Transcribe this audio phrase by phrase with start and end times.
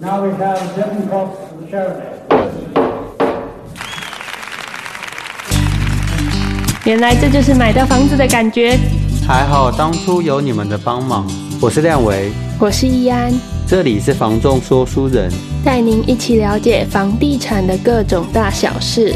[0.00, 2.12] Now we have Devin Cox from Chardonnay.
[6.84, 8.78] 原来这就是买到房子的感觉。
[9.26, 11.26] 还好当初有你们的帮忙。
[11.60, 12.30] 我是亮维，
[12.60, 13.32] 我是易安，
[13.66, 15.32] 这里是房仲说书人，
[15.64, 19.12] 带您一起了解房地产的各种大小事。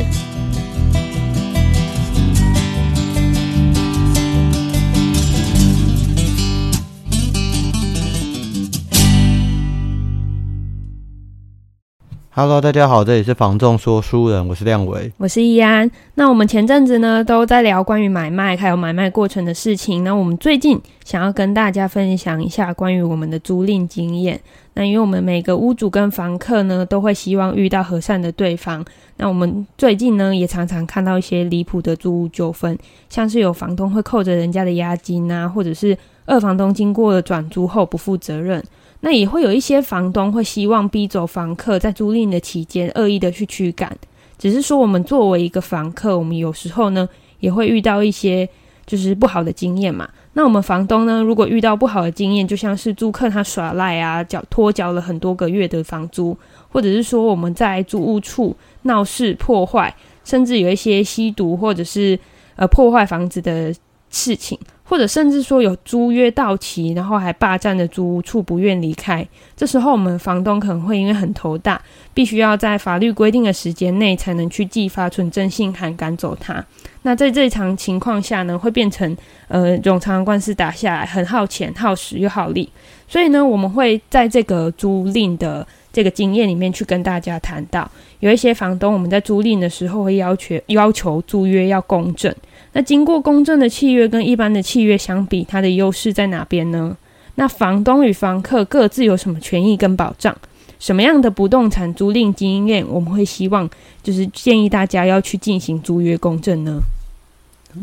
[12.35, 15.91] Hello，大家好，这里是房仲说书人，我是亮伟，我是易安。
[16.15, 20.03] 那我们前阵子呢都在聊关于买卖还有买卖过程的事情。
[20.03, 24.41] 那我们最近想要跟大家分享一下关于我们的租赁经验。
[24.73, 28.83] 那因为我们每个屋主跟房客呢都会希望遇到和善的对方。
[29.19, 32.79] 那我们最近呢也常常看到一些离谱的租屋纠纷，
[33.11, 35.95] 像是有房东会扣着人家的押金啊，或者是
[36.33, 38.65] 二房东经过了转租后不负责任。
[39.01, 43.97] 那也会有一些房东会希望逼走房客，在租赁的期间恶意的去驱赶。
[44.39, 47.09] 只是说，我们作为一个房客，我们有时候呢
[47.41, 48.49] 也会遇到一些
[48.87, 50.09] 就是不好的经验嘛。
[50.35, 56.39] 那我们房东呢，如果遇到不好的经验，就像是租客他耍赖啊，缴拖缴了很多个月的房租，
[56.71, 59.93] 或者是说我们在租屋处闹事破坏，
[60.25, 62.17] 甚至有一些吸毒或者是
[62.55, 63.75] 呃破坏房子的
[64.11, 64.57] 事情。
[64.93, 69.27] 或者甚至说有租约到期，然后还霸占着租屋处不愿离开，
[69.57, 71.81] 这时候我们房东可能会因为很头大，
[72.13, 76.63] 必须要在法律规定的时间内才能去寄发存证信函赶走他。
[77.05, 79.17] 那在这场情况下呢，会变成
[79.49, 82.69] 呃冗长官司打下来，很耗钱、耗时又耗力。
[83.09, 87.91] 所以呢，我们会在这个租赁的这个经验里面去跟大家谈到，
[88.21, 92.31] 有一些房东我们在租赁的时候会要求要求租约要公证。
[92.75, 96.97] 那经过公证的契约跟一般的契约相比，它的优势在哪边呢？
[97.35, 100.37] 那房东与房客各自有什么权益跟保障？
[100.79, 103.69] 什么样的不动产租赁经验，我们会希望
[104.03, 106.81] 就是建议大家要去进行租约公证呢？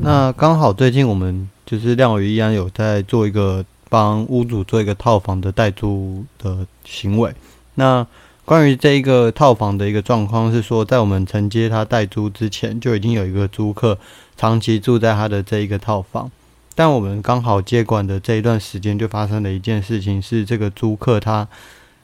[0.02, 7.34] 那刚好最近我们就是亮宇依然有在做一个帮屋主做一个套房的代租的行为。
[7.76, 8.06] 那
[8.44, 13.98] 关于这一个套房的一个状况是说，在我们承接他代租之前，就已经有一个租客。
[14.40, 16.32] 长期住在他的这一个套房，
[16.74, 21.46] 但我们刚好接管的这一段时间，就发生了一件事情，是这个租客他，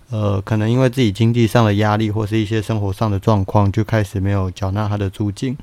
[0.09, 5.57] 呃，可能因为自己经济上的压力或是一些生活上的状况，就开始没有缴纳他的租金。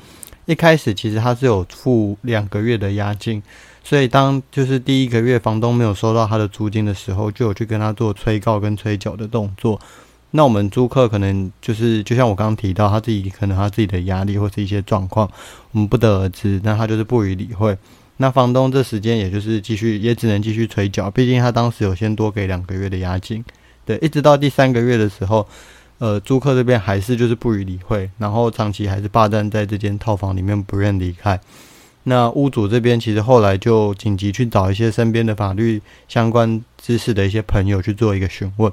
[0.46, 3.42] 一开始其实他是有付两个月的押金，
[3.84, 9.78] 所以当就是第一个月房东没有收到他的租金的时候，就有去跟他做催告跟催缴的动作。
[10.32, 15.30] 那我们租客可能就是，就像我刚刚提到，他自己可能他自己的压力或是一些状况，
[15.72, 16.60] 我们不得而知。
[16.64, 17.76] 那他就是不予理会。
[18.16, 23.44] 那房东这时间也就是继续，也只能继续催缴，毕竟他当时有先多给两个月的押金。
[23.84, 25.46] 对，一直到第三个月的时候，
[25.98, 31.38] 呃，租客这边还是就是不予理会，然后长期还是霸占在这间套房里面不愿离开。
[32.04, 38.72] 那屋主这边其实后来就紧急去找一些身边的法律相关知识的一些朋友去做一个询问。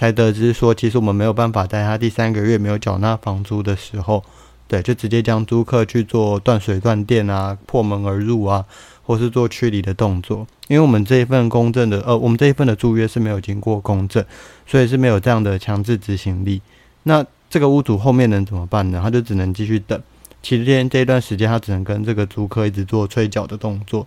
[0.00, 4.24] 才得知说，其实我们没有办法在他第三个月没有缴纳房租的时候，
[4.66, 8.64] 对，就直接将租客去做断水断电啊、破门而入啊，
[9.02, 10.46] 或是做驱离的动作。
[10.68, 14.24] 因为我们这一份公证的，呃，我们这一份的租约是没有经过公证，
[14.66, 16.62] 所以是没有这样的强制执行力。
[17.02, 19.00] 那这个屋主后面能怎么办呢？
[19.02, 20.00] 他就只能继续等。
[20.42, 24.06] 期间这一段时间，他只能跟这个租客一直做催缴的动作，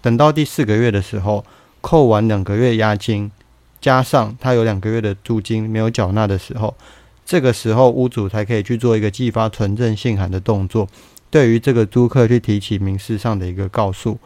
[0.00, 1.44] 等到第四个月的时候，
[1.82, 3.30] 扣完两个月押金。
[3.84, 6.74] 加上他有两个月的租金没有缴纳的时候，
[7.22, 10.88] 这个时候屋主才可以去做一个寄发存证信函的动作，
[11.30, 14.18] 对于这个租客去提起民事上的一个告诉。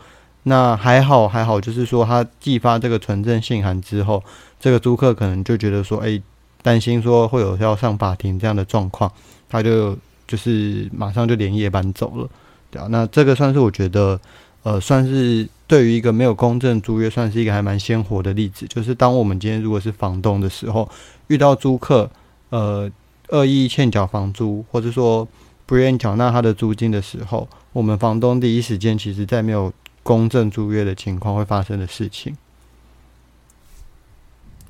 [0.44, 4.22] 那还好还好，就是说他寄发这个存证信函之后，
[4.60, 6.22] 这个租客可能就觉得说，哎，
[6.62, 9.10] 担心说会有要上法庭这样的状况，
[9.48, 9.98] 他就
[10.28, 12.28] 就是马上就连夜搬走了，
[12.70, 14.20] 对啊，那这个算是我觉得。
[14.68, 18.66] 呃，算是对于一个没有公证租约，算是一个还蛮鲜活的例子。
[18.66, 20.86] 就是当我们今天如果是房东的时候，
[21.28, 22.10] 遇到租客
[22.50, 22.90] 呃
[23.28, 25.26] 恶意欠缴房租，或者说
[25.64, 29.72] 不愿意缴纳他的租金的时候，我们房东第一时间其实在没有
[30.02, 32.36] 公证租约的情况会发生的事情。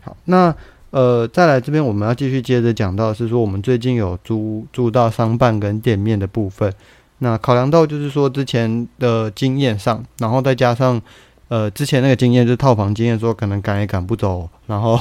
[0.03, 0.55] 好，那
[0.91, 6.73] 呃再来这边我们要继续接着讲到是说，我们最近有租租到商办跟店面的部分。
[7.19, 11.01] 那考量到就是说之前的经验上，然后再加上
[11.49, 14.99] 呃之前那个经验就是套房经验，说可能赶也赶不走，然后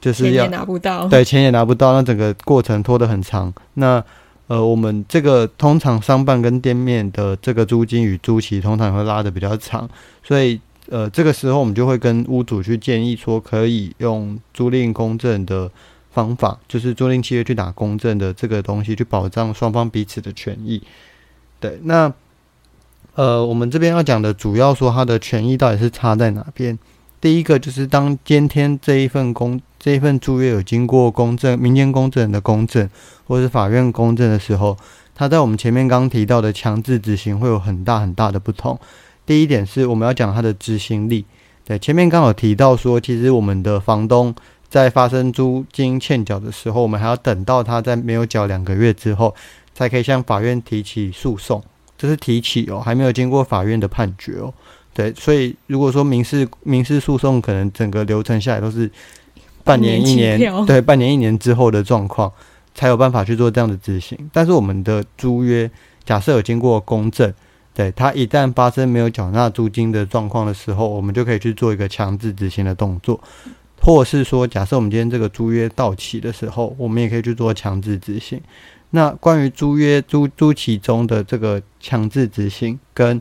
[0.00, 3.52] 就是也拿不到，对，钱也拿不到，那整个过程拖得很长。
[3.74, 4.04] 那
[4.46, 9.88] 呃我们这个通常商办跟店面的这个租金与租期通常会拉的比较长，
[10.22, 10.60] 所以
[10.90, 15.70] 呃这个时候我们就会跟屋主去建议说，可以用租赁公证的
[16.10, 20.82] 方法，就是租赁契约去打公证的这个东西，去保障双方彼此的权益。
[21.64, 22.12] 对，那
[23.14, 26.78] 呃，我们这边要讲的主要说它的权益到底是差在哪边？
[27.22, 32.86] 第一个就是当今天这一份公这一份租约有经过公证、民间公证人的公证，
[33.26, 34.76] 或是法院公证的时候，
[35.14, 38.78] 它在我们前面刚提到的强制执行会有很大很大的不同。
[39.24, 41.24] 第一点是我们要讲它的执行力。
[41.64, 44.34] 对，前面刚好提到说，其实我们的房东
[44.68, 49.34] 在发生租金欠缴的时候，我们还要等到他在没有缴两个月之后，
[49.74, 51.62] 才可以向法院提起诉讼。
[51.98, 54.52] 这是提起哦，还没有经过法院的判决哦。
[54.94, 58.90] 对，所以如果说民事民事诉讼，可能整个流程下来都是
[59.62, 62.32] 半年一年，对，半年一年之后的状况，
[62.74, 64.16] 才有办法去做这样的执行。
[64.32, 65.70] 但是我们的租约，
[66.04, 67.32] 假设有经过公证。
[67.76, 73.20] 对，它一旦发生没有缴纳租金的状况的时候，我们就可以去做一个强制执行的动作，
[73.80, 78.40] 或是说，假设我们今天这个租约到期的时候，我们也可以去做强制执行。
[78.94, 83.20] 那关于租约租租期中的这个强制执行跟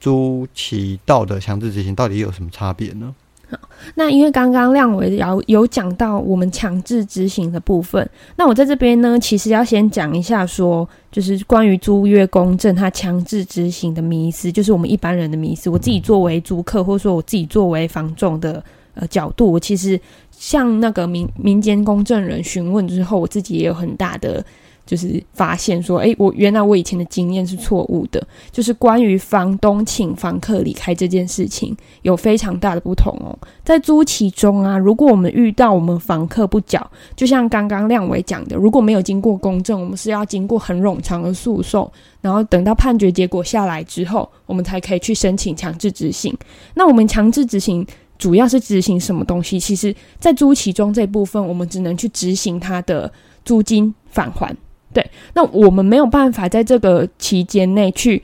[0.00, 3.14] 租期到的强制执行，到底有什么差别呢？
[3.50, 3.58] 好
[3.94, 15.68] 那因为刚刚亮伟有有讲到我们强制执行的部分，那我在这边呢，其实要先讲一下说，就是关于租约公证它强制执行的迷思，就是我们一般人的迷思。
[15.68, 18.64] 我自己作为租客，或者说我自己作为房仲的
[18.94, 20.00] 呃角度，我其实
[20.30, 24.42] 向那个民民间公证人询问之后，我自己也有很大的。
[24.84, 28.24] 就是发现说，诶，我原来我以前的经验是错误的。
[28.50, 33.36] 就是关于房东请房客离开这件事情，有非常大的不同哦。
[33.64, 41.90] 在租期中啊，如果我们遇到我们房客不缴，就像刚刚亮伟讲的，如果没有经过公证，我们是要经过很冗长的诉讼，
[42.20, 46.36] 然后等到判决结果下来之后，我们才可以去申请强制执行。
[46.74, 47.86] 那我们强制执行
[48.18, 49.58] 主要是执行什么东西？
[49.58, 53.10] 其实，在租期中这部分，我们只能去执行它的
[53.44, 54.54] 租金返还。
[54.92, 55.04] 对，
[55.34, 58.22] 那我们没有办法在这个期间内去，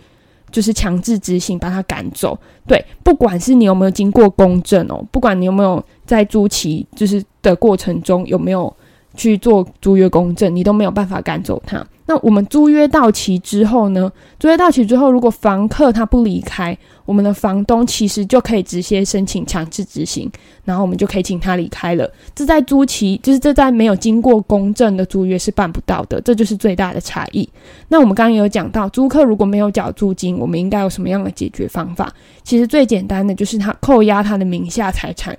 [0.51, 2.39] 就是强制执行把他赶走。
[2.67, 8.73] 对，不管是你有没有经过公证哦，不管你有没有在租期就是的过程中有没有
[9.17, 11.85] 去做租约公证，你都没有办法赶走他。
[12.07, 14.11] 那我们租约到期之后呢？
[14.39, 20.31] 租约到期之后，如果房客他不离开，我们的房东其实就可以直接申请强制执行，
[20.65, 22.11] 然后我们就可以请他离开了。
[22.35, 27.47] 这在租期，就是这在没有经过公证的租约是办不到的，这就是最大的差异。
[27.89, 32.11] 那我们刚刚也有讲到，租客如果没有缴租金，我们应该有什么样的解决方法？
[32.43, 35.37] 其实最简单的就是他扣押他的名下财产，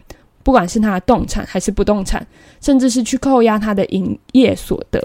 [0.49, 2.25] 不管是他的动产还是不动产，
[2.59, 4.99] 甚至是去扣押他的营业所得。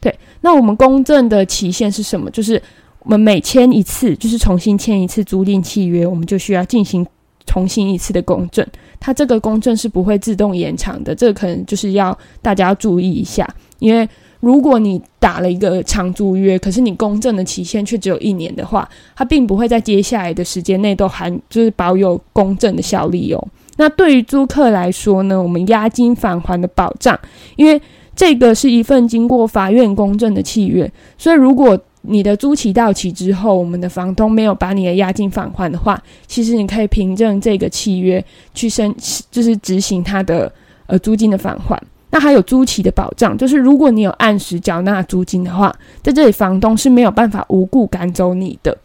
[0.00, 2.30] 对，那我们公证的期限是什么？
[2.30, 2.60] 就是
[3.00, 7.06] 我们每签一次，就是重新签一次租赁契约，我们就需要进行
[7.44, 8.66] 重新一次的公证。
[8.98, 13.46] 它这个公证是不会自动延长的，这个可能就是要大家要注意一下。
[13.78, 14.08] 因为
[14.40, 23.48] 如果你打了一个长租约，可是你公证的期限却只有一年的话，它并不会在接下来的时间内都含就是保有公证的效力哦。
[23.76, 27.18] 那对于租客来说呢，我们押金返还的保障，
[27.56, 27.80] 因为
[28.14, 38.24] 这个是一份经过法院公证的契约，所以如果你的租期到期之后，我们的房东没有把你的押金返还的话，其实你可以凭证这个契约
[38.54, 38.94] 去申，
[39.30, 40.50] 就是执行他的
[40.86, 41.78] 呃租金的返还。
[42.10, 48.78] 那还有租期的保障，就是如果你有按时缴纳租金的话，在这里房东是没有办法无故赶走你的。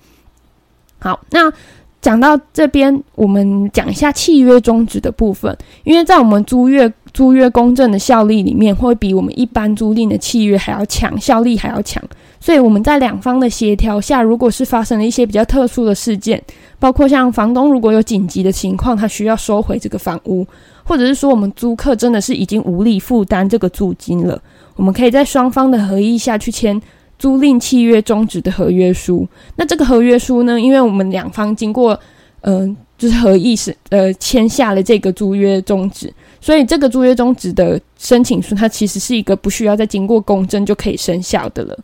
[0.99, 1.53] 好，那。
[2.01, 5.55] 讲到这边，我们讲一下契约终止的部分。
[5.83, 12.01] 因为在我们租约租约公证的效力里面，会比我们一般租赁的契约还要强，效力还要强。
[12.39, 16.41] 所以我们在两方的协调下，如果是发生了一些比较特殊的事件，
[16.79, 20.43] 包括像房东如果有紧急的情况，他需要收回这个房屋，
[20.83, 24.41] 或者是说我们租客真的是已经无力负担这个租金了，
[24.75, 26.81] 我们可以在双方的合意下去签。
[27.21, 30.59] 租赁契约终止的合约书，那这个合约书呢？
[30.59, 31.97] 因为我们两方经过，
[32.41, 36.11] 嗯、就是合意是呃签下了这个租约终止，
[36.41, 41.77] 所以这个租约终止的申请书，它其实是一个不需要再经过公证就可以生效的了。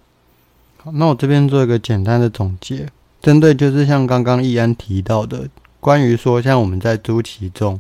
[0.78, 2.88] 好，那我这边做一个简单的总结，
[3.22, 5.48] 针对就是像刚刚易安提到的，
[5.80, 7.80] 关于说像我们在租期中，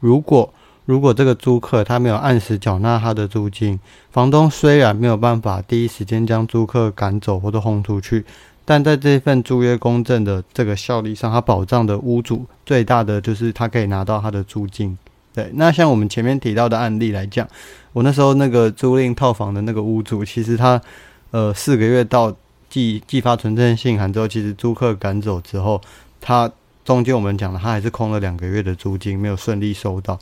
[0.00, 3.78] 如果如果这个租客他没有按时缴纳他的租金，
[4.10, 8.24] 房东虽然没有办法第一时间将租客赶走或者轰出去，
[8.64, 14.96] 但在这份租约公证的这个效力上，他保障的屋主最大的就是他可以拿到他的租金。
[15.32, 17.48] 对，那像我们前面提到的案例来讲，
[17.92, 20.80] 我那时候那个租赁套房的那个屋主，其实他
[21.30, 22.32] 呃四个月到
[22.68, 25.80] 寄寄发存证信函之后，其实租客赶走之后，
[26.20, 26.50] 他
[26.84, 30.18] 中间我们讲了，他还是空了两个月的租金没有顺利收到。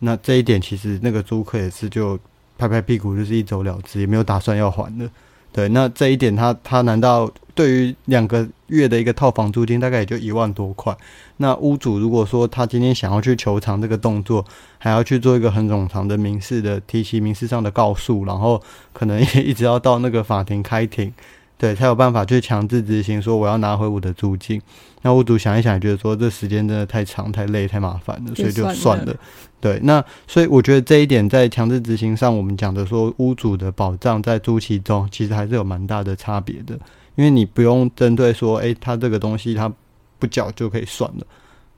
[0.00, 2.18] 那这一点其实那个租客也是就
[2.58, 5.08] 拍拍屁股就是一走了之，也没有打算要还的。
[5.52, 10.94] 对，那这一点他他难道对于两个月的一个套房租金大概也就一万多块？
[11.38, 14.44] 那屋主如果说他今天想要去求偿这个动作，
[14.76, 18.62] 还要去做一个很冗长的民事的提起民事上的告诉，然后
[18.92, 21.10] 可能也一直要到那个法庭开庭。
[21.58, 24.60] 对，才有办法去强制执行，说我要拿回我的租金。
[25.02, 29.16] 那屋主想一想，觉得说这时间真的太长、太累、太麻烦了，所以就算了。
[29.60, 36.78] 对，那所以我觉得这一点在强制执行上，我们讲的说屋主的保障在租期中其实还是有蛮大的差别的，
[37.14, 39.72] 因为你不用针对说，诶，他这个东西他
[40.18, 41.26] 不缴就可以算了，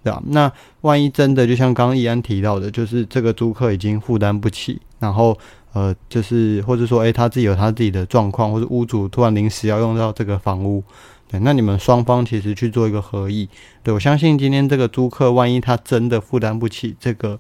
[0.02, 0.20] 对吧？
[0.26, 5.38] 那万一真的就像刚刚易安提到的，就是这个租客已经负担不起，然后。
[5.74, 10.82] 呃，就是或者说，诶、他自己有他自己的状况，或者屋主突然临时要用到这个房屋，
[11.30, 13.46] 对，那你们双方其实去做一个合议，
[13.82, 17.38] 对，我相信今天这个租客，万一他真的负担不起这个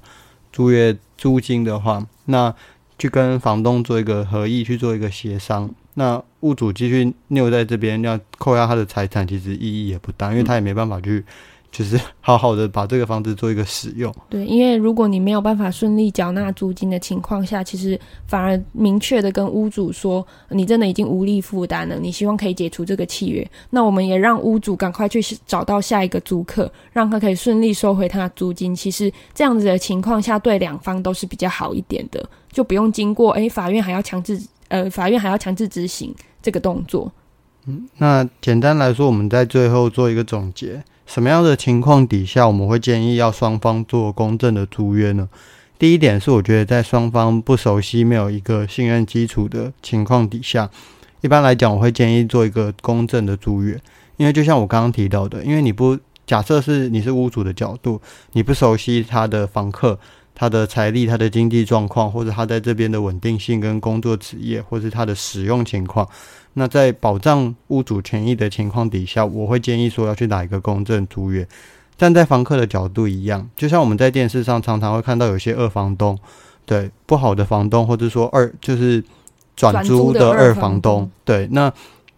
[0.52, 2.54] 租约租金的话，那
[2.98, 11.24] 去跟房东做一个合议，去做一个协商，那物主继续拗在这边要扣押他的财产，其实意义也不大，因为他也没办法去。
[11.70, 14.12] 就是 好好的把这个房子做一个使用。
[14.28, 23.48] 对，因为如果你没有办法顺利缴纳租金的情况下，其实反而明确的跟屋主说，你真的已经无力负担了，你希望可以解除这个契约。
[23.70, 28.74] 那我们也让屋主赶快去找到下一个租客，让他可以顺利收回他的租金。
[28.74, 37.10] 其实这样子的情况下，对两方都是比较好一点的，就不用经过诶，法院还要强制呃，法院还要强制执行这个动作。
[37.66, 40.82] 嗯，那简单来说，我们在最后做一个总结。
[41.08, 45.26] 什么样的情况底下，我们会建议要双方做公证的租约呢？
[45.78, 50.68] 第一点是，我觉得在双方不熟悉、没有一个信任基础的情况底下，
[51.22, 53.80] 一般来讲，我会建议做一个公证的租约。
[54.18, 57.98] 因为就像我刚刚提到的，因为你不假设是你是屋主的角度，
[58.32, 59.98] 你不熟悉他的房客、
[60.38, 66.08] 他的财力、他的经济状况，或者他在这边的稳定性跟工作职业，或是他的使用情况。
[66.54, 71.46] 那在保障屋主权益的情况底下，我会建议说要去打一个公证租约。
[71.96, 76.16] 站在房客的角度一样，就像我们在电视上常常会看到有些二房东，
[76.64, 79.02] 对不好的房东，或者说二就是
[79.56, 81.48] 转租的二房东，对。
[81.50, 81.72] 那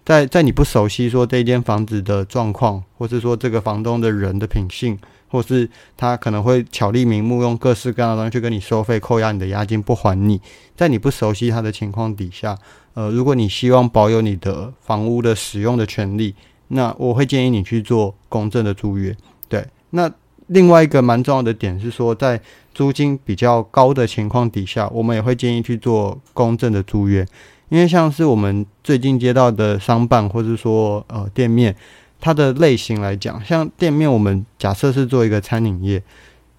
[0.05, 4.99] 在在你不熟悉说这间房子的状况，或是说这个房东的人的品性，
[5.31, 10.41] 或是他可能会巧立名目用各式各样的东西去跟你收费、扣押你的押金不还你，
[10.77, 12.59] 在你不熟悉他的情况底下。
[12.95, 16.35] 呃，如果你希望保有你的房屋的使用的权利，
[16.69, 19.17] 那我会建议你去做公证的租约。
[19.49, 20.11] 对，那
[20.49, 22.41] 另外一个蛮重要的点是说，在
[22.75, 27.25] 租金比较高的情况底下，我们也会建议去做公证的租约。
[27.69, 31.75] 因为像是我们最近接到的商办或者说呃店面，
[32.21, 36.03] 它的类型来讲，像店面，我们假设是做一个餐饮业，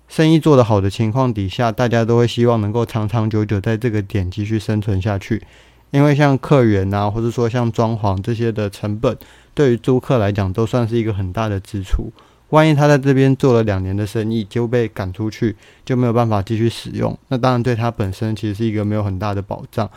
[0.08, 5.41] 生意做得好的情况底下，大家都会希望能够长长久久在这个点继续生存下去。
[5.91, 9.18] 因为像客源啊，或者说像装潢这些的成本，
[9.53, 12.12] 对于租客来讲都算是一个很大的支出。
[12.50, 19.89] 万一他在这边做了两年的生意就被赶出去，就没有办法继续使用，那当然对他本身其实是一个没有很大的保障。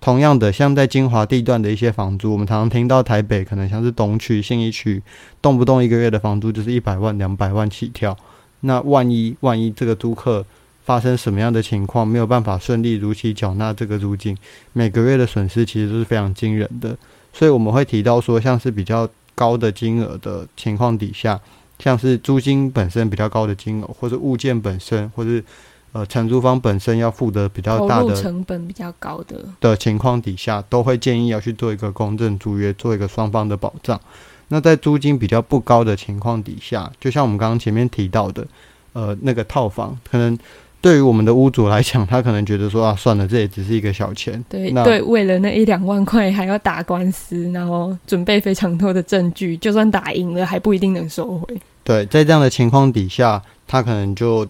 [0.00, 5.02] 同样的，像在精华地段的一些房租，我们常常听到台北可能像是东区、信义区，
[5.42, 8.16] 动不动一个月的房租就是一百万、两百万起跳。
[8.60, 10.44] 那万一万一这个租客，
[10.84, 14.36] 发生什么样的情况，没有办法顺利如期缴纳这个租金，
[14.72, 16.96] 每个月的损失其实都是非常惊人的。
[17.32, 21.40] 所以我们会提到说，像是比较高的金额的情况底下，
[21.78, 25.44] 像是租金本身比较高的金额，或者物件本身，或是
[25.92, 34.00] 呃承租方本身要付的比较大的成本比较高的的情况底下，都会建议要去做一个公证租约，做一个双方的保障。
[34.48, 38.46] 那在租金比较不高的情况底下，就像我们刚刚前面提到的，
[38.92, 40.38] 呃，那个套房可能。
[40.80, 44.42] 对于我们的屋主来讲，他可能觉得说啊，算了，这也只是一个小钱。
[44.48, 51.60] 对那对，为了那一两万块还要打官司，然后准备非常多的证据，就算打赢了，还不一定能收回。
[51.82, 54.46] 对，在这样的情况底下，他可能就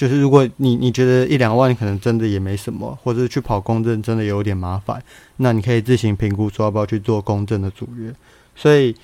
[0.00, 5.02] 就是，如果你你觉得一两万可能真的也没什么，或者是去跑公证真的有点麻烦，
[5.36, 8.10] 那你可以自行评估说要不要去做公证的主约。
[8.56, 8.94] 所以，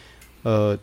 [0.43, 0.79] 呃，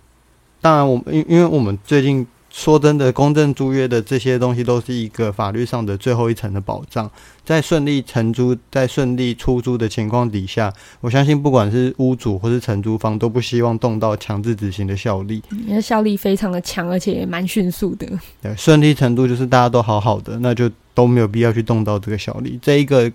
[0.62, 2.28] 当然我们因因为我们最近。
[2.54, 7.10] 说真的，公证租约的这些东西都是一个法律上的最后一层的保障。
[7.44, 15.42] 在顺利承租、在顺利出租的情况底下，我相信不管是屋主或是承租方都不希望动到强制执行的效力。
[15.68, 18.08] 因为效力非常的强，而且也蛮迅速的。
[18.40, 22.60] 对，顺利程度就是大家都好好的，那就都没有必要去动到这个效力。
[22.62, 23.12] 这一个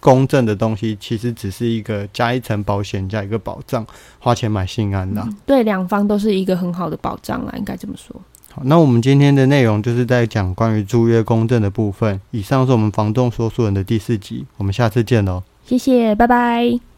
[0.00, 3.86] 公证的东西，其实只是一个加一层保险，加一个保障，
[4.18, 5.28] 花钱买心安呐。
[5.46, 8.20] 对，两方都是一个很好的保障啦，应该这么说。
[8.54, 12.20] 好，那我们今天的内容就是在讲关于租约公证的部分。
[12.32, 15.42] 以上是我们房东说书人的第四集，我们下次见喽。
[15.64, 16.91] 谢谢，拜拜。